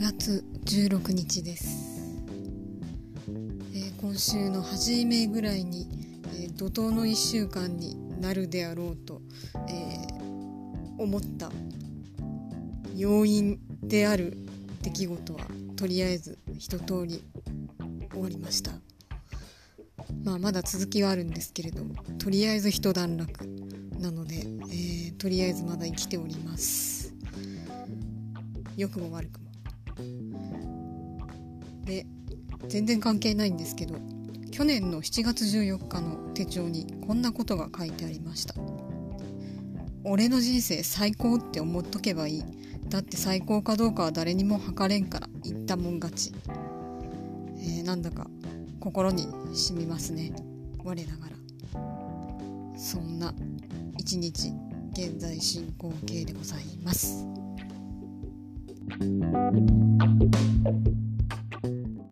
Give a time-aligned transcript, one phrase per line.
[0.00, 2.00] 16日です、
[3.74, 5.88] えー、今週の初めぐらいに、
[6.40, 9.20] えー、怒涛の1週間になるであろうと、
[9.68, 11.50] えー、思った
[12.94, 14.36] 要因である
[14.82, 15.40] 出来事は
[15.76, 17.24] とりあえず一通り
[18.12, 18.70] 終わりました。
[20.24, 23.46] まあまだ続きはあるんですけれどもとりあえず一段落
[23.98, 27.12] なので、えー、とりあえずまだ生きております。
[28.76, 29.47] 良くも悪くも。
[31.88, 32.06] で
[32.68, 33.94] 全然関係ないんですけど
[34.50, 38.54] 去年の7月14日の手帳にこんなことが書いてありました。
[40.04, 42.44] 俺の人生最高って思っとけばいい。
[42.88, 46.32] だって最高かどうかは誰にも測れんから言ったもん勝ち、
[47.58, 48.26] えー、なんだか
[48.80, 50.32] 心に染みますね。
[50.82, 51.36] 我ながら。
[52.76, 53.34] そんな
[53.98, 54.52] 一日
[54.92, 57.26] 現在進行形でございます。